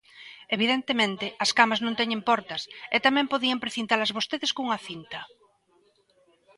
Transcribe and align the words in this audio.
Evidentemente, 0.55 1.25
as 1.43 1.51
camas 1.57 1.79
non 1.85 1.97
teñen 1.99 2.21
portas, 2.29 2.61
e 2.95 2.97
tamén 3.05 3.31
podían 3.33 3.61
precintalas 3.63 4.15
vostedes 4.17 4.51
cunha 4.57 4.83
cinta. 4.87 5.19